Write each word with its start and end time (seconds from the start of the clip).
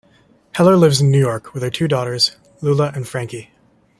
Heller 0.55 0.77
lives 0.77 0.99
in 0.99 1.11
New 1.11 1.19
York 1.19 1.53
with 1.53 1.61
her 1.61 1.69
two 1.69 1.87
daughters, 1.87 2.35
Lula 2.59 2.91
and 2.95 3.07
Frankie. 3.07 3.51